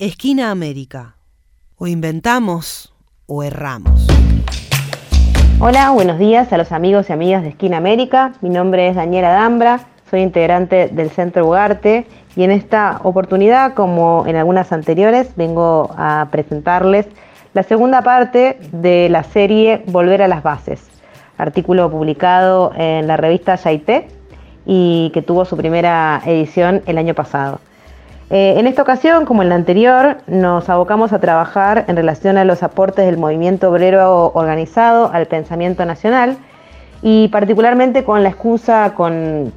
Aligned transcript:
Esquina 0.00 0.50
América. 0.50 1.16
O 1.76 1.86
inventamos 1.86 2.90
o 3.26 3.42
erramos. 3.42 4.06
Hola, 5.60 5.90
buenos 5.90 6.18
días 6.18 6.50
a 6.54 6.56
los 6.56 6.72
amigos 6.72 7.10
y 7.10 7.12
amigas 7.12 7.42
de 7.42 7.50
Esquina 7.50 7.76
América. 7.76 8.32
Mi 8.40 8.48
nombre 8.48 8.88
es 8.88 8.96
Daniela 8.96 9.28
Dambra, 9.28 9.80
soy 10.10 10.22
integrante 10.22 10.88
del 10.88 11.10
Centro 11.10 11.46
Ugarte 11.46 12.06
y 12.34 12.44
en 12.44 12.50
esta 12.50 12.98
oportunidad, 13.02 13.74
como 13.74 14.24
en 14.26 14.36
algunas 14.36 14.72
anteriores, 14.72 15.36
vengo 15.36 15.90
a 15.98 16.28
presentarles 16.30 17.06
la 17.52 17.62
segunda 17.62 18.00
parte 18.00 18.58
de 18.72 19.10
la 19.10 19.22
serie 19.22 19.84
Volver 19.88 20.22
a 20.22 20.28
las 20.28 20.42
Bases, 20.42 20.80
artículo 21.36 21.90
publicado 21.90 22.72
en 22.74 23.06
la 23.06 23.18
revista 23.18 23.56
Yaité 23.56 24.08
y 24.64 25.10
que 25.12 25.20
tuvo 25.20 25.44
su 25.44 25.58
primera 25.58 26.22
edición 26.24 26.80
el 26.86 26.96
año 26.96 27.12
pasado. 27.12 27.60
Eh, 28.32 28.54
en 28.58 28.68
esta 28.68 28.82
ocasión, 28.82 29.26
como 29.26 29.42
en 29.42 29.48
la 29.48 29.56
anterior, 29.56 30.18
nos 30.28 30.68
abocamos 30.68 31.12
a 31.12 31.18
trabajar 31.18 31.84
en 31.88 31.96
relación 31.96 32.38
a 32.38 32.44
los 32.44 32.62
aportes 32.62 33.04
del 33.04 33.16
movimiento 33.16 33.68
obrero 33.68 34.30
organizado 34.34 35.10
al 35.12 35.26
pensamiento 35.26 35.84
nacional 35.84 36.38
y 37.02 37.26
particularmente 37.28 38.04
con 38.04 38.22
la 38.22 38.28
excusa, 38.28 38.92
con, 38.94 39.52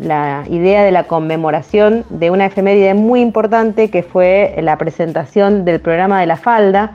la 0.00 0.44
idea 0.48 0.84
de 0.84 0.90
la 0.90 1.04
conmemoración 1.04 2.04
de 2.08 2.30
una 2.30 2.46
efeméride 2.46 2.94
muy 2.94 3.20
importante 3.20 3.90
que 3.90 4.02
fue 4.02 4.54
la 4.62 4.78
presentación 4.78 5.66
del 5.66 5.80
programa 5.80 6.20
de 6.20 6.26
la 6.26 6.36
falda 6.36 6.92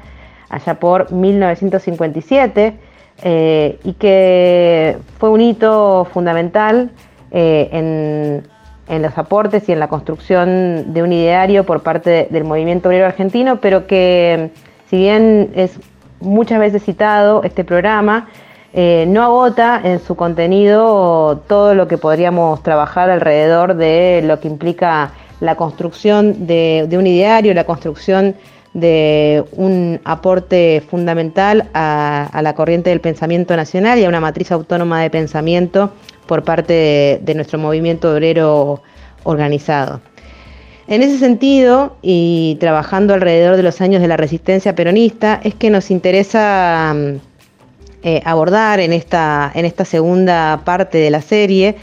allá 0.49 0.79
por 0.79 1.11
1957 1.11 2.73
eh, 3.21 3.79
y 3.83 3.93
que 3.93 4.97
fue 5.19 5.29
un 5.29 5.41
hito 5.41 6.07
fundamental 6.11 6.89
eh, 7.29 7.69
en 7.71 8.43
en 8.89 9.01
los 9.01 9.17
aportes 9.17 9.69
y 9.69 9.71
en 9.71 9.79
la 9.79 9.87
construcción 9.87 10.93
de 10.93 11.03
un 11.03 11.13
ideario 11.13 11.63
por 11.63 11.81
parte 11.81 12.27
del 12.29 12.43
movimiento 12.43 12.89
obrero 12.89 13.05
argentino, 13.05 13.61
pero 13.61 13.87
que 13.87 14.49
si 14.89 14.97
bien 14.97 15.51
es 15.55 15.79
muchas 16.19 16.59
veces 16.59 16.83
citado 16.83 17.43
este 17.43 17.63
programa, 17.63 18.27
eh, 18.73 19.05
no 19.07 19.23
agota 19.23 19.81
en 19.83 19.99
su 19.99 20.15
contenido 20.15 21.41
todo 21.47 21.73
lo 21.73 21.87
que 21.87 21.97
podríamos 21.97 22.61
trabajar 22.61 23.09
alrededor 23.09 23.75
de 23.75 24.21
lo 24.23 24.39
que 24.39 24.47
implica 24.47 25.11
la 25.39 25.55
construcción 25.55 26.45
de, 26.45 26.87
un 26.91 27.07
ideario, 27.07 27.53
la 27.53 27.63
construcción 27.63 28.35
de 28.73 29.43
un 29.53 29.99
aporte 30.03 30.83
fundamental 30.87 31.69
a, 31.73 32.39
la 32.43 32.53
corriente 32.53 32.91
del 32.91 33.01
pensamiento 33.01 33.55
nacional 33.55 33.97
y 33.97 34.05
a 34.05 34.09
una 34.09 34.19
matriz 34.19 34.51
autónoma 34.51 35.01
de 35.01 35.09
pensamiento 35.09 35.91
por 36.27 36.43
parte 36.43 37.19
de, 37.23 37.33
nuestro 37.33 37.57
movimiento 37.57 38.13
obrero 38.13 38.81
organizado. 39.23 40.01
En 40.87 41.03
ese 41.03 41.19
sentido, 41.19 41.97
y 42.01 42.57
trabajando 42.59 43.13
alrededor 43.13 43.55
de 43.57 43.63
los 43.63 43.79
años 43.79 44.01
de 44.01 44.07
la 44.07 44.17
resistencia 44.17 44.73
peronista, 44.73 45.39
es 45.43 45.53
que 45.53 45.69
nos 45.69 45.91
interesa 45.91 46.93
mm, 46.95 47.15
eh, 48.01 48.21
abordar 48.25 48.79
en 48.79 48.93
esta, 48.93 49.51
en 49.53 49.65
esta 49.65 49.85
segunda 49.85 50.61
parte 50.65 50.97
de 50.97 51.11
la 51.11 51.21
serie, 51.21 51.75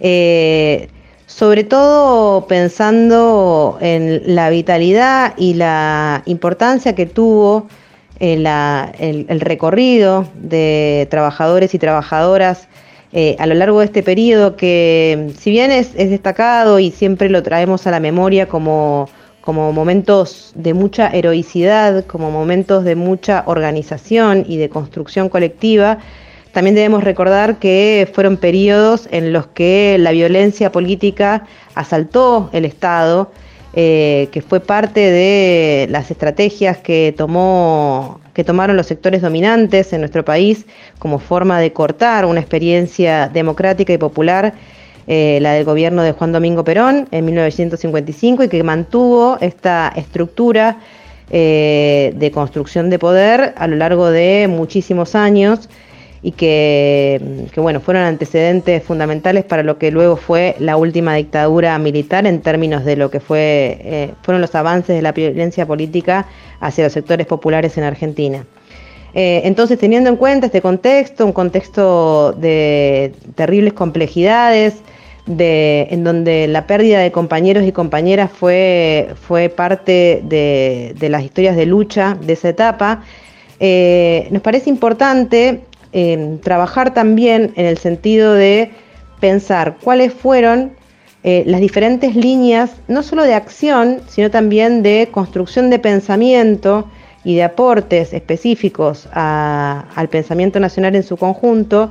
eh, 0.00 0.88
sobre 1.26 1.64
todo 1.64 2.46
pensando 2.46 3.78
en 3.80 4.22
la 4.34 4.48
vitalidad 4.48 5.34
y 5.36 5.54
la 5.54 6.22
importancia 6.24 6.94
que 6.94 7.04
tuvo 7.04 7.66
el, 8.20 9.40
recorrido 9.40 10.26
de 10.34 11.06
trabajadores 11.10 11.74
y 11.74 11.78
trabajadoras 11.78 12.68
eh, 13.12 13.36
a 13.38 13.46
lo 13.46 13.54
largo 13.54 13.80
de 13.80 13.86
este 13.86 14.02
periodo 14.02 14.56
que, 14.56 15.32
si 15.38 15.50
bien 15.50 15.70
es, 15.70 15.94
destacado 15.94 16.78
y 16.78 16.90
siempre 16.90 17.28
lo 17.28 17.42
traemos 17.42 17.86
a 17.86 17.90
la 17.90 18.00
memoria 18.00 18.48
como, 18.48 19.08
como 19.40 19.72
momentos 19.72 20.52
de 20.54 20.74
mucha 20.74 21.08
heroicidad, 21.10 22.04
como 22.06 22.30
momentos 22.30 22.84
de 22.84 22.96
mucha 22.96 23.44
organización 23.46 24.44
y 24.46 24.56
de 24.56 24.68
construcción 24.68 25.28
colectiva, 25.28 25.98
también 26.52 26.74
debemos 26.74 27.04
recordar 27.04 27.58
que 27.58 28.10
fueron 28.14 28.38
periodos 28.38 29.08
en 29.10 29.32
los 29.32 29.46
que 29.46 29.98
la 29.98 30.10
violencia 30.10 30.72
política 30.72 31.46
asaltó 31.74 32.48
el 32.52 32.64
Estado, 32.64 33.30
eh, 33.78 34.30
que 34.32 34.40
fue 34.40 34.60
parte 34.60 35.00
de 35.00 35.86
las 35.90 36.10
estrategias 36.10 36.78
que, 36.78 37.14
tomó, 37.14 38.20
que 38.32 38.42
tomaron 38.42 38.74
los 38.74 38.86
sectores 38.86 39.20
dominantes 39.20 39.92
en 39.92 40.00
nuestro 40.00 40.24
país 40.24 40.64
como 40.98 41.18
forma 41.18 41.60
de 41.60 41.74
cortar 41.74 42.24
una 42.24 42.40
experiencia 42.40 43.28
democrática 43.28 43.92
y 43.92 43.98
popular, 43.98 44.54
eh, 45.06 45.40
la 45.42 45.52
del 45.52 45.66
gobierno 45.66 46.02
de 46.02 46.12
Juan 46.12 46.32
Domingo 46.32 46.64
Perón 46.64 47.06
en 47.10 47.26
1955 47.26 48.44
y 48.44 48.48
que 48.48 48.62
mantuvo 48.62 49.36
esta 49.42 49.92
estructura 49.94 50.78
eh, 51.28 52.14
de 52.16 52.30
construcción 52.30 52.88
de 52.88 52.98
poder 52.98 53.52
a 53.58 53.66
lo 53.66 53.76
largo 53.76 54.08
de 54.08 54.48
muchísimos 54.48 55.14
años 55.14 55.68
y 56.22 56.32
que, 56.32 57.20
bueno, 57.56 57.80
fueron 57.80 58.02
antecedentes 58.02 58.82
fundamentales 58.82 59.44
para 59.44 59.62
lo 59.62 59.78
que 59.78 59.90
luego 59.90 60.16
fue 60.16 60.56
la 60.58 60.76
última 60.76 61.14
dictadura 61.14 61.78
militar 61.78 62.26
en 62.26 62.40
términos 62.40 62.84
de 62.84 62.96
lo 62.96 63.10
que 63.10 63.20
fue, 63.20 63.78
eh, 63.80 64.10
fueron 64.22 64.40
los 64.40 64.54
avances 64.54 64.96
de 64.96 65.02
la 65.02 65.12
violencia 65.12 65.66
política 65.66 66.26
hacia 66.60 66.84
los 66.84 66.92
sectores 66.92 67.26
populares 67.26 67.76
en 67.78 67.84
Argentina. 67.84 68.44
Eh, 69.14 69.42
entonces, 69.44 69.78
teniendo 69.78 70.10
en 70.10 70.16
cuenta 70.16 70.46
este 70.46 70.60
contexto, 70.60 71.24
un 71.24 71.32
contexto 71.32 72.32
de 72.32 73.14
terribles 73.34 73.72
complejidades, 73.72 74.74
de, 75.26 75.88
en 75.90 76.04
donde 76.04 76.46
la 76.46 76.66
pérdida 76.66 77.00
de 77.00 77.10
compañeros 77.12 77.64
y 77.64 77.72
compañeras 77.72 78.30
fue, 78.30 79.08
fue 79.20 79.48
parte 79.48 80.20
de, 80.24 80.94
las 81.08 81.22
historias 81.22 81.56
de 81.56 81.66
lucha 81.66 82.16
de 82.20 82.32
esa 82.32 82.48
etapa, 82.48 83.02
eh, 83.58 84.28
nos 84.30 84.42
parece 84.42 84.70
importante 84.70 85.62
trabajar 86.42 86.92
también 86.92 87.52
en 87.56 87.66
el 87.66 87.78
sentido 87.78 88.34
de 88.34 88.70
pensar 89.20 89.76
cuáles 89.82 90.12
fueron 90.12 90.72
eh, 91.28 91.42
las 91.44 91.60
diferentes 91.60 92.14
líneas, 92.14 92.70
no 92.86 93.02
solo 93.02 93.24
de 93.24 93.34
acción, 93.34 94.00
sino 94.06 94.30
también 94.30 94.84
de 94.84 95.08
construcción 95.10 95.70
de 95.70 95.80
pensamiento 95.80 96.88
y 97.24 97.34
de 97.34 97.42
aportes 97.42 98.12
específicos 98.12 99.08
al 99.12 100.08
pensamiento 100.08 100.60
nacional 100.60 100.94
en 100.94 101.02
su 101.02 101.16
conjunto 101.16 101.90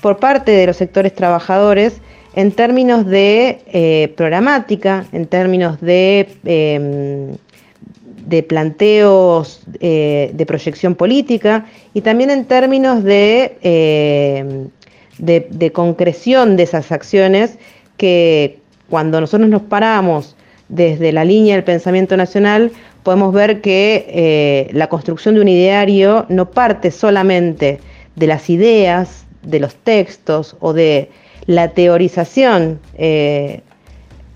por 0.00 0.16
parte 0.16 0.52
de 0.52 0.66
los 0.66 0.78
sectores 0.78 1.14
trabajadores 1.14 2.00
en 2.34 2.52
términos 2.52 3.04
de 3.04 3.58
eh, 3.66 4.14
programática, 4.16 5.04
en 5.12 5.26
términos 5.26 5.78
de 5.82 6.28
em, 6.44 7.36
de 8.30 8.44
planteos 8.44 9.60
eh, 9.80 10.30
de 10.32 10.46
proyección 10.46 10.94
política 10.94 11.66
y 11.94 12.00
también 12.02 12.30
en 12.30 12.44
términos 12.44 13.02
eh, 13.04 14.68
de, 15.18 15.48
de, 15.50 15.72
concreción 15.72 16.56
de 16.56 16.62
esas 16.62 16.92
acciones 16.92 17.58
que 17.96 18.60
cuando 18.88 19.20
nosotros 19.20 19.50
nos 19.50 19.62
paramos 19.62 20.36
desde 20.68 21.10
la 21.10 21.24
línea 21.24 21.56
del 21.56 21.64
pensamiento 21.64 22.16
nacional, 22.16 22.70
podemos 23.02 23.34
ver 23.34 23.60
que 23.60 24.06
eh, 24.08 24.70
la 24.74 24.88
construcción 24.88 25.34
de 25.34 25.40
un 25.40 25.48
ideario 25.48 26.26
no 26.28 26.52
parte 26.52 26.92
solamente 26.92 27.80
de 28.14 28.26
las 28.28 28.48
ideas, 28.48 29.26
de 29.42 29.58
los 29.58 29.74
textos 29.74 30.56
o 30.60 30.72
de 30.72 31.10
la 31.46 31.70
teorización 31.70 32.78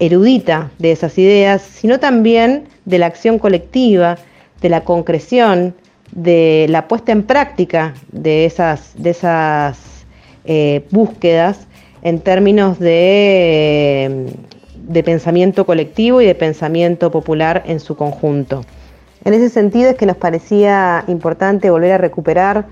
erudita 0.07 0.71
de 0.79 0.93
esas 0.93 1.17
ideas, 1.19 1.63
sino 1.63 1.99
también 2.01 2.65
de 2.85 2.99
la 2.99 3.07
acción 3.07 3.39
colectiva, 3.39 4.19
de 4.61 4.69
la 4.69 4.83
concreción, 4.83 5.75
de 6.13 6.67
la 6.69 6.89
puesta 6.89 7.13
en 7.13 7.23
práctica 7.23 7.95
de 8.13 8.45
esas, 8.45 8.93
de 8.97 9.11
esas 9.11 9.79
eh, 10.45 10.87
búsquedas 10.91 11.67
en 12.03 12.21
términos 12.21 12.79
de, 12.79 14.33
de 14.77 15.03
pensamiento 15.03 15.65
colectivo 15.65 16.21
y 16.21 16.27
de 16.27 16.35
pensamiento 16.35 17.11
popular 17.11 17.63
en 17.67 17.81
su 17.81 17.97
conjunto. 17.97 18.65
En 19.25 19.33
ese 19.33 19.49
sentido 19.49 19.91
es 19.91 19.97
que 19.97 20.07
nos 20.07 20.19
parecía 20.19 21.05
importante 21.09 21.71
volver 21.71 21.93
a 21.93 21.99
recuperar 21.99 22.67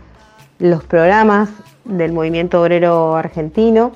los 0.59 0.85
programas 0.85 1.49
del 1.85 2.13
movimiento 2.13 2.63
obrero 2.63 3.17
argentino, 3.17 3.93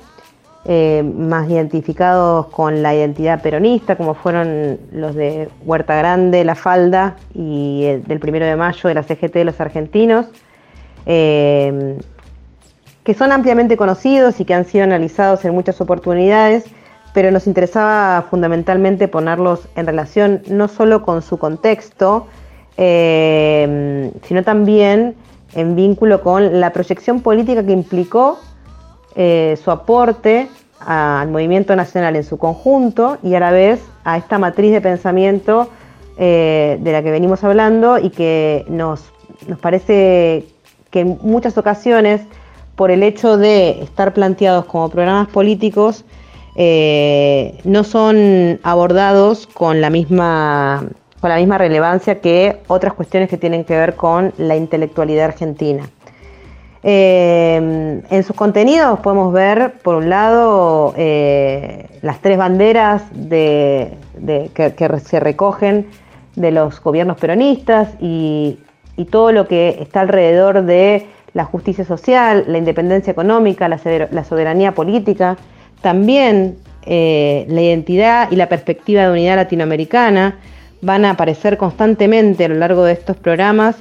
eh, 0.65 1.01
más 1.01 1.49
identificados 1.49 2.47
con 2.47 2.81
la 2.81 2.93
identidad 2.93 3.41
peronista, 3.41 3.95
como 3.95 4.15
fueron 4.15 4.79
los 4.91 5.15
de 5.15 5.49
Huerta 5.63 5.95
Grande, 5.95 6.43
La 6.43 6.55
Falda 6.55 7.15
y 7.33 7.85
del 8.05 8.19
primero 8.19 8.45
de 8.45 8.55
mayo 8.55 8.89
de 8.89 8.93
la 8.93 9.03
CGT 9.03 9.33
de 9.33 9.45
los 9.45 9.61
argentinos, 9.61 10.25
eh, 11.05 11.97
que 13.03 13.13
son 13.13 13.31
ampliamente 13.31 13.77
conocidos 13.77 14.41
y 14.41 14.45
que 14.45 14.53
han 14.53 14.65
sido 14.65 14.83
analizados 14.83 15.45
en 15.45 15.53
muchas 15.53 15.79
oportunidades, 15.79 16.65
pero 17.13 17.31
nos 17.31 17.47
interesaba 17.47 18.25
fundamentalmente 18.29 19.07
ponerlos 19.07 19.69
en 19.75 19.85
relación 19.85 20.41
no 20.49 20.67
solo 20.67 21.03
con 21.03 21.21
su 21.21 21.37
contexto, 21.37 22.27
eh, 22.75 24.11
sino 24.23 24.43
también 24.43 25.15
en 25.55 25.75
vínculo 25.75 26.21
con 26.21 26.59
la 26.59 26.73
proyección 26.73 27.21
política 27.21 27.65
que 27.65 27.71
implicó 27.71 28.39
eh, 29.17 29.57
su 29.61 29.71
aporte 29.71 30.47
al 30.79 31.29
movimiento 31.29 31.75
nacional 31.75 32.15
en 32.15 32.23
su 32.23 32.37
conjunto 32.37 33.17
y 33.23 33.35
a 33.35 33.41
la 33.41 33.51
vez 33.51 33.81
a 34.05 34.17
esta 34.17 34.37
matriz 34.37 34.71
de 34.71 34.79
pensamiento 34.79 35.69
de 36.17 36.79
la 36.83 37.03
que 37.03 37.11
venimos 37.11 37.43
hablando 37.43 37.99
y 37.99 38.09
que 38.09 38.65
nos, 38.69 39.11
nos 39.47 39.59
parece 39.59 40.47
que 40.89 41.01
en 41.01 41.19
muchas 41.21 41.57
ocasiones, 41.57 42.21
por 42.75 42.91
el 42.91 43.03
hecho 43.03 43.37
de 43.37 43.81
estar 43.81 44.13
planteados 44.13 44.65
como 44.65 44.89
programas 44.89 45.27
políticos, 45.27 46.05
eh, 46.55 47.59
no 47.63 47.83
son 47.83 48.59
abordados 48.63 49.47
con 49.47 49.81
la 49.81 49.89
misma 49.89 50.85
con 51.19 51.31
la 51.31 51.37
misma 51.37 51.57
relevancia 51.57 52.19
que 52.21 52.61
otras 52.67 52.93
cuestiones 52.93 53.27
que 53.27 53.37
tienen 53.37 53.63
que 53.63 53.75
ver 53.75 53.95
con 53.95 54.33
la 54.37 54.55
intelectualidad 54.55 55.25
argentina. 55.25 55.89
Eh, 56.83 58.01
en 58.09 58.23
sus 58.23 58.35
contenidos 58.35 58.99
podemos 58.99 59.33
ver, 59.33 59.73
por 59.83 59.95
un 59.95 60.09
lado, 60.09 60.93
eh, 60.97 61.87
las 62.01 62.19
tres 62.21 62.37
banderas 62.37 63.03
que, 63.29 63.97
se 65.03 65.19
recogen 65.19 65.87
de 66.35 66.51
los 66.51 66.81
gobiernos 66.81 67.17
peronistas 67.17 67.89
y, 67.99 68.59
y 68.95 69.05
todo 69.05 69.31
lo 69.31 69.47
que 69.47 69.77
está 69.81 70.01
alrededor 70.01 70.63
de 70.63 71.07
la 71.37 71.45
justicia 71.45 71.85
social, 71.85 72.45
la 72.47 72.57
independencia 72.57 73.11
económica, 73.11 73.69
la, 73.69 74.23
soberanía 74.23 74.73
política, 74.73 75.37
también 75.81 76.57
eh, 76.87 77.45
la 77.47 77.61
identidad 77.61 78.31
y 78.31 78.35
la 78.35 78.49
perspectiva 78.49 79.03
de 79.03 79.11
unidad 79.11 79.35
latinoamericana 79.35 80.39
van 80.81 81.05
a 81.05 81.11
aparecer 81.11 81.57
constantemente 81.57 82.45
a 82.45 82.47
lo 82.47 82.55
largo 82.55 82.83
de 82.83 82.93
estos 82.93 83.17
programas, 83.17 83.75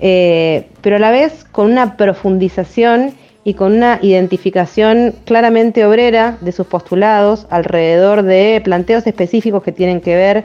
eh, 0.00 0.68
pero 0.82 0.96
a 0.96 0.98
la 0.98 1.10
vez 1.10 1.44
con 1.50 1.70
una 1.70 1.96
profundización 1.96 3.14
y 3.44 3.54
con 3.54 3.74
una 3.74 3.98
identificación 4.02 5.14
claramente 5.24 5.84
obrera 5.84 6.36
de 6.40 6.52
sus 6.52 6.66
postulados 6.66 7.46
alrededor 7.48 8.22
de 8.22 8.60
planteos 8.62 9.06
específicos 9.06 9.62
que 9.62 9.72
tienen 9.72 10.00
que 10.00 10.16
ver 10.16 10.44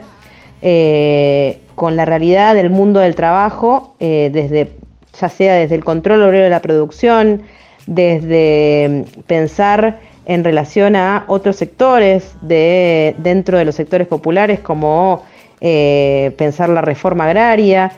eh, 0.62 1.58
con 1.74 1.96
la 1.96 2.04
realidad 2.04 2.54
del 2.54 2.70
mundo 2.70 3.00
del 3.00 3.14
trabajo, 3.14 3.96
eh, 3.98 4.30
desde, 4.32 4.72
ya 5.20 5.28
sea 5.28 5.54
desde 5.54 5.74
el 5.74 5.84
control 5.84 6.22
obrero 6.22 6.44
de 6.44 6.50
la 6.50 6.62
producción, 6.62 7.42
desde 7.86 9.06
mm, 9.16 9.22
pensar 9.22 9.98
en 10.24 10.44
relación 10.44 10.94
a 10.94 11.24
otros 11.26 11.56
sectores 11.56 12.36
de, 12.40 13.16
dentro 13.18 13.58
de 13.58 13.64
los 13.64 13.74
sectores 13.74 14.06
populares, 14.06 14.60
como 14.60 15.24
pensar 15.60 16.68
la 16.70 16.80
reforma 16.80 17.26
agraria, 17.26 17.92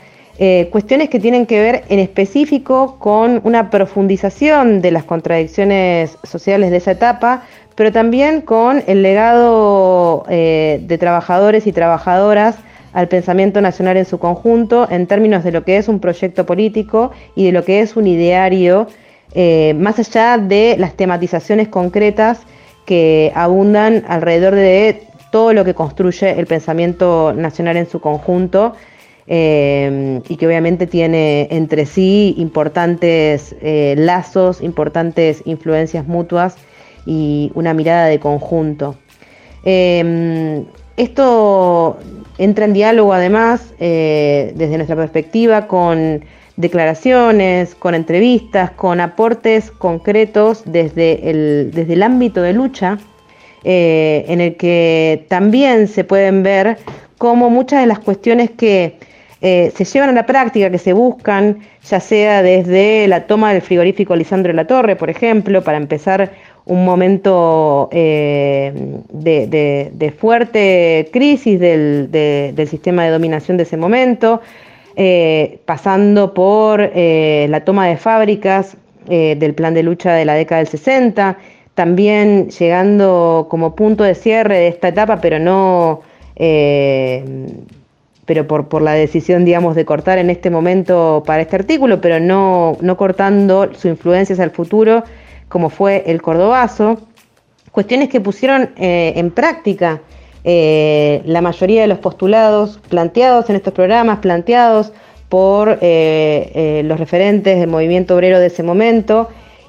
cuestiones 0.69 1.09
que 1.09 1.19
tienen 1.19 1.45
que 1.45 1.61
ver 1.61 1.83
en 1.87 1.99
específico 1.99 2.97
con 2.99 3.39
una 3.45 3.69
profundización 3.69 4.81
de 4.81 4.91
las 4.91 5.05
contradicciones 5.05 6.17
sociales 6.23 6.71
de 6.71 6.77
esa 6.77 6.91
etapa, 6.91 7.43
pero 7.75 7.91
también 7.91 8.41
con 8.41 8.83
el 8.87 9.03
legado 9.03 10.25
eh, 10.29 10.79
de 10.81 10.97
trabajadores 10.97 11.67
y 11.67 11.73
trabajadoras 11.73 12.55
al 12.93 13.09
pensamiento 13.09 13.59
nacional 13.59 13.97
en 13.97 14.05
su 14.05 14.17
conjunto 14.17 14.87
en 14.89 15.05
términos 15.05 15.43
de 15.43 15.51
lo 15.51 15.65
que 15.65 15.77
es 15.77 15.89
un 15.89 15.99
proyecto 15.99 16.45
político 16.45 17.11
y 17.35 17.45
de 17.45 17.51
lo 17.51 17.65
que 17.65 17.81
es 17.81 17.97
un 17.97 18.07
ideario, 18.07 18.87
eh, 19.33 19.75
más 19.77 19.99
allá 19.99 20.37
de 20.37 20.77
las 20.79 20.93
tematizaciones 20.93 21.67
concretas 21.67 22.39
que 22.85 23.33
abundan 23.35 24.05
alrededor 24.07 24.55
de 24.55 25.03
todo 25.29 25.51
lo 25.51 25.65
que 25.65 25.73
construye 25.73 26.39
el 26.39 26.47
pensamiento 26.47 27.33
nacional 27.33 27.75
en 27.75 27.89
su 27.89 27.99
conjunto 27.99 28.73
eh, 29.27 30.21
y 30.27 30.35
que 30.37 30.47
obviamente 30.47 30.87
tiene 30.87 31.47
entre 31.51 31.85
sí 31.85 32.35
importantes 32.37 33.55
lazos, 33.61 34.61
importantes 34.61 35.41
influencias 35.45 36.07
mutuas 36.07 36.55
y 37.05 37.51
una 37.55 37.73
mirada 37.73 38.05
de 38.05 38.19
conjunto. 38.19 38.95
Em, 39.63 40.65
esto 40.97 41.97
entra 42.37 42.65
en 42.65 42.73
diálogo 42.73 43.13
además 43.13 43.73
eh, 43.79 44.53
desde 44.55 44.77
nuestra 44.77 44.95
perspectiva 44.95 45.67
con 45.67 46.23
declaraciones, 46.55 47.75
con 47.75 47.95
entrevistas, 47.95 48.71
con 48.71 49.01
aportes 49.01 49.71
concretos 49.71 50.63
desde 50.65 51.29
el, 51.29 51.71
desde 51.73 51.93
el 51.93 52.03
ámbito 52.03 52.41
de 52.41 52.53
lucha, 52.53 52.97
eh, 53.63 54.23
en 54.27 54.39
el 54.39 54.55
que 54.55 55.25
también 55.27 55.87
se 55.87 56.03
pueden 56.03 56.43
ver 56.43 56.77
cómo 57.17 57.49
muchas 57.49 57.81
de 57.81 57.87
las 57.87 57.99
cuestiones 57.99 58.51
que 58.51 58.99
eh, 59.47 59.71
se 59.75 59.85
llevan 59.85 60.09
a 60.09 60.13
la 60.13 60.25
práctica, 60.25 60.71
que 60.71 60.79
se 60.79 60.91
buscan, 60.91 61.59
ya 61.87 61.99
sea 61.99 62.41
desde 62.41 63.07
la 63.07 63.27
toma 63.27 63.53
del 63.53 63.61
frigorífico 63.61 64.15
Lisandro 64.15 64.51
de 64.51 64.55
la 64.55 64.65
Torre, 64.65 64.95
por 64.95 65.11
ejemplo, 65.11 65.63
para 65.63 65.77
empezar 65.77 66.31
un 66.65 66.83
momento 66.83 67.87
eh, 67.91 68.73
de, 69.13 70.13
fuerte 70.17 71.09
crisis 71.13 71.59
del, 71.59 72.09
sistema 72.67 73.03
de 73.03 73.11
dominación 73.11 73.57
de 73.57 73.63
ese 73.63 73.77
momento, 73.77 74.41
eh, 74.95 75.59
pasando 75.65 76.33
por 76.33 76.79
la 76.79 77.63
toma 77.63 77.85
de 77.85 77.97
fábricas 77.97 78.75
del 79.07 79.53
plan 79.53 79.75
de 79.75 79.83
lucha 79.83 80.13
de 80.13 80.25
la 80.25 80.33
década 80.33 80.63
del 80.63 80.69
60, 80.69 81.37
también 81.75 82.49
llegando 82.49 83.45
como 83.47 83.75
punto 83.75 84.03
de 84.03 84.15
cierre 84.15 84.57
de 84.57 84.67
esta 84.69 84.87
etapa, 84.87 85.21
pero 85.21 85.37
no 85.37 86.01
pero 88.25 88.47
por, 88.47 88.67
por, 88.67 88.81
la 88.81 88.93
decisión, 88.93 89.45
digamos, 89.45 89.75
de 89.75 89.85
cortar 89.85 90.17
en 90.17 90.29
este 90.29 90.49
momento 90.49 91.23
para 91.25 91.41
este 91.41 91.55
artículo, 91.55 92.01
pero 92.01 92.19
no, 92.19 92.77
no 92.81 92.97
cortando 92.97 93.69
su 93.75 93.87
influencia 93.87 94.33
hacia 94.33 94.45
el 94.45 94.51
futuro, 94.51 95.03
como 95.47 95.69
fue 95.69 96.03
el 96.07 96.21
cordobazo, 96.21 96.97
cuestiones 97.71 98.09
que 98.09 98.21
pusieron 98.21 98.71
eh, 98.77 99.13
en 99.17 99.31
práctica 99.31 100.01
eh, 100.43 101.21
la 101.25 101.41
mayoría 101.41 101.81
de 101.81 101.87
los 101.87 101.99
postulados 101.99 102.79
planteados 102.89 103.49
en 103.49 103.57
estos 103.57 103.73
programas, 103.73 104.19
planteados 104.19 104.93
por 105.29 105.79
eh, 105.81 106.81
los 106.85 106.99
referentes 106.99 107.59
del 107.59 107.69
movimiento 107.69 108.15
obrero 108.15 108.39
de 108.39 108.47
ese 108.47 108.63
momento 108.63 109.27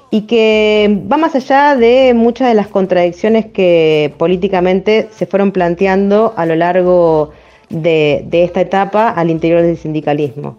y 0.09 0.21
que 0.21 1.01
va 1.11 1.17
más 1.17 1.35
allá 1.35 1.75
de 1.75 2.13
muchas 2.13 2.47
de 2.47 2.53
las 2.53 2.67
contradicciones 2.67 3.47
que 3.47 4.13
políticamente 4.17 5.09
se 5.11 5.25
fueron 5.25 5.51
planteando 5.51 6.33
a 6.37 6.45
lo 6.45 6.55
largo 6.55 7.31
de, 7.31 7.46
de 7.69 8.27
esta 8.31 8.61
etapa 8.61 9.09
al 9.09 9.29
interior 9.29 9.61
del 9.61 9.77
sindicalismo. 9.77 10.57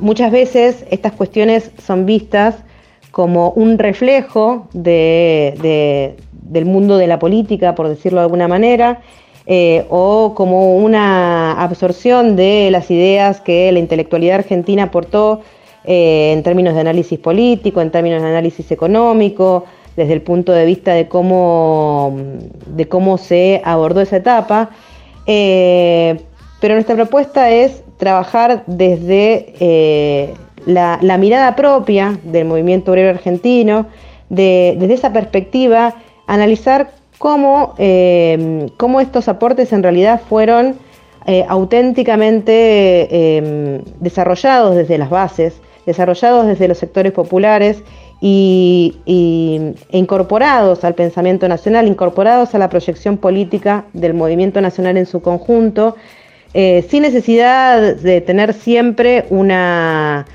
muchas 0.00 0.30
veces 0.30 0.84
estas 0.90 1.12
cuestiones 1.12 1.70
son 1.84 2.06
vistas 2.06 2.56
como 3.12 3.50
un 3.50 3.78
reflejo 3.78 4.66
de, 4.72 6.16
del 6.32 6.64
mundo 6.64 6.96
de 6.96 7.06
la 7.06 7.18
política, 7.18 7.74
por 7.74 7.88
decirlo 7.88 8.20
de 8.20 8.24
alguna 8.24 8.48
manera, 8.48 9.00
eh, 9.46 9.84
o 9.90 10.34
como 10.34 10.76
una 10.76 11.52
absorción 11.62 12.36
de 12.36 12.70
las 12.70 12.90
ideas 12.90 13.40
que 13.40 13.70
la 13.70 13.78
intelectualidad 13.78 14.36
argentina 14.36 14.84
aportó 14.84 15.40
eh, 15.84 16.32
en 16.32 16.42
términos 16.42 16.74
de 16.74 16.80
análisis 16.80 17.18
político, 17.18 17.80
en 17.80 17.90
términos 17.90 18.22
de 18.22 18.28
análisis 18.28 18.70
económico, 18.70 19.64
desde 19.96 20.14
el 20.14 20.22
punto 20.22 20.52
de 20.52 20.64
vista 20.64 20.94
de 20.94 21.06
cómo, 21.08 22.16
de 22.66 22.88
cómo 22.88 23.18
se 23.18 23.60
abordó 23.64 24.00
esa 24.00 24.16
etapa. 24.16 24.70
Eh, 25.26 26.20
pero 26.60 26.74
nuestra 26.74 26.94
propuesta 26.94 27.50
es 27.50 27.82
trabajar 27.96 28.64
desde 28.66 30.34
la, 30.66 31.18
mirada 31.18 31.56
propia 31.56 32.18
del 32.24 32.44
movimiento 32.46 32.92
obrero 32.92 33.10
argentino, 33.10 33.86
desde 34.28 34.94
esa 34.94 35.12
perspectiva, 35.12 35.94
analizar 36.26 36.90
cómo, 37.18 37.74
eh, 37.78 38.68
cómo 38.76 39.00
estos 39.00 39.28
aportes 39.28 39.72
en 39.72 39.82
realidad 39.82 40.20
fueron 40.28 40.76
eh, 41.26 41.44
auténticamente 41.48 42.52
eh, 42.52 43.80
desarrollados 44.00 44.74
desde 44.74 44.98
las 44.98 45.08
bases, 45.08 45.54
desarrollados 45.86 46.46
desde 46.46 46.66
los 46.66 46.78
sectores 46.78 47.12
populares 47.12 47.84
y, 48.24 49.74
incorporados 49.90 50.84
al 50.84 50.94
pensamiento 50.94 51.48
nacional, 51.48 51.88
incorporados 51.88 52.54
a 52.54 52.58
la 52.58 52.68
proyección 52.68 53.18
política 53.18 53.84
del 53.92 54.14
movimiento 54.14 54.60
nacional 54.60 54.96
en 54.96 55.06
su 55.06 55.20
conjunto, 55.20 55.96
sin 56.54 57.02
necesidad 57.02 57.96
de 57.96 58.20
tener 58.20 58.52
siempre 58.52 59.26
una 59.30 60.26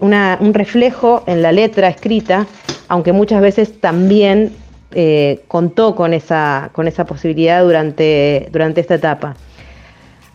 un 0.00 0.54
reflejo 0.54 1.22
en 1.26 1.42
la 1.42 1.52
letra 1.52 1.88
escrita, 1.88 2.46
aunque 2.88 3.12
muchas 3.12 3.42
veces 3.42 3.80
también 3.80 4.52
eh, 4.92 5.40
contó 5.48 5.94
con 5.94 6.14
esa, 6.14 6.70
con 6.72 6.88
esa 6.88 7.04
posibilidad 7.04 7.62
durante, 7.62 8.48
durante 8.52 8.80
esta 8.80 8.94
etapa. 8.94 9.36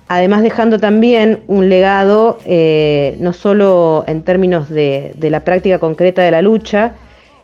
Además 0.08 0.44
dejando 0.44 0.80
también 0.80 1.40
un 1.48 1.70
legado 1.70 2.40
eh, 2.46 3.16
no 3.20 3.34
solo 3.34 4.04
en 4.08 4.24
términos 4.24 4.70
de, 4.70 5.16
la 5.20 5.40
práctica 5.44 5.80
concreta 5.80 6.22
de 6.22 6.32
la 6.32 6.42
lucha 6.42 6.94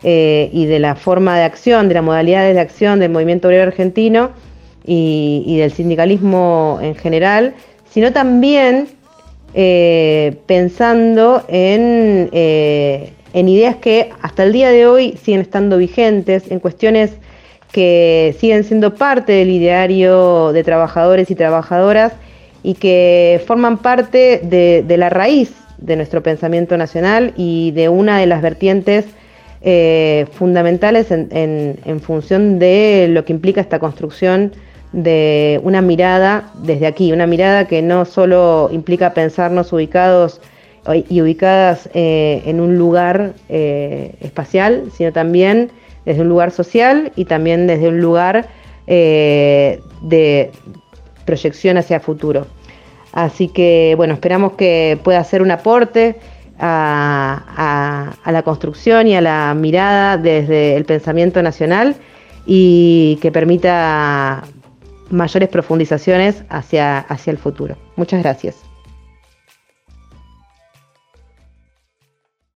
eh, 0.03 0.49
y 0.53 0.65
de 0.65 0.79
la 0.79 0.95
forma 0.95 1.37
de 1.37 1.43
acción, 1.43 1.87
de 1.87 1.95
las 1.95 2.03
modalidades 2.03 2.53
de 2.53 2.61
acción 2.61 2.99
del 2.99 3.11
movimiento 3.11 3.47
obrero 3.47 3.63
argentino 3.63 4.31
y 4.83 5.57
del 5.57 5.71
sindicalismo 5.71 6.79
en 6.81 6.95
general, 6.95 7.53
sino 7.91 8.11
también 8.11 8.87
eh, 9.53 10.37
pensando 10.45 11.43
en, 11.49 12.29
ideas 13.33 13.75
que 13.77 14.11
hasta 14.21 14.43
el 14.43 14.53
día 14.53 14.69
de 14.69 14.87
hoy 14.87 15.17
siguen 15.21 15.41
estando 15.41 15.77
vigentes, 15.77 16.49
en 16.49 16.59
cuestiones 16.59 17.11
que 17.71 18.35
siguen 18.39 18.63
siendo 18.63 18.95
parte 18.95 19.33
del 19.33 19.49
ideario 19.49 20.53
de 20.53 20.63
trabajadores 20.63 21.29
y 21.31 21.35
trabajadoras 21.35 22.13
y 22.63 22.75
que 22.75 23.41
forman 23.47 23.77
parte 23.77 24.41
de, 24.43 24.97
la 24.97 25.09
raíz 25.09 25.53
de 25.77 25.95
nuestro 25.95 26.21
pensamiento 26.21 26.77
nacional 26.77 27.33
y 27.35 27.71
de 27.71 27.89
una 27.89 28.19
de 28.19 28.27
las 28.27 28.41
vertientes 28.41 29.05
eh, 29.63 30.25
fundamentales 30.31 31.11
en, 31.11 31.99
función 32.01 32.59
de 32.59 33.07
lo 33.09 33.25
que 33.25 33.33
implica 33.33 33.61
esta 33.61 33.79
construcción 33.79 34.53
de 34.91 35.59
una 35.63 35.81
mirada 35.81 36.51
desde 36.63 36.85
aquí, 36.85 37.11
una 37.13 37.25
mirada 37.25 37.65
que 37.65 37.81
no 37.81 38.05
solo 38.05 38.69
implica 38.71 39.13
pensarnos 39.13 39.71
ubicados 39.71 40.41
y 41.09 41.21
ubicadas 41.21 41.89
eh, 41.93 42.41
en 42.45 42.59
un 42.59 42.77
lugar 42.77 43.33
eh, 43.49 44.15
espacial, 44.19 44.85
sino 44.95 45.11
también 45.13 45.71
desde 46.05 46.21
un 46.21 46.29
lugar 46.29 46.51
social 46.51 47.11
y 47.15 47.25
también 47.25 47.67
desde 47.67 47.87
un 47.87 48.01
lugar 48.01 48.47
de 48.87 50.51
proyección 51.25 51.77
hacia 51.77 51.97
el 51.97 52.01
futuro. 52.01 52.47
Así 53.13 53.47
que, 53.49 53.93
bueno, 53.97 54.13
esperamos 54.13 54.53
que 54.53 54.99
pueda 55.03 55.23
ser 55.23 55.41
un 55.41 55.51
aporte 55.51 56.15
a, 56.59 58.13
la 58.25 58.43
construcción 58.43 59.07
y 59.07 59.15
a 59.15 59.21
la 59.21 59.53
mirada 59.53 60.17
desde 60.17 60.75
el 60.75 60.85
pensamiento 60.85 61.41
nacional 61.41 61.95
y 62.45 63.19
que 63.21 63.31
permita 63.31 64.43
mayores 65.09 65.49
profundizaciones 65.49 66.43
hacia, 66.49 66.99
hacia 66.99 67.31
el 67.31 67.37
futuro. 67.37 67.75
Muchas 67.95 68.21
gracias. 68.21 68.70